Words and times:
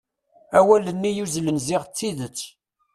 Awal-nni 0.57 1.11
yuzzlen 1.17 1.57
ziɣ 1.65 1.83
d 1.85 1.91
tidet. 1.97 2.39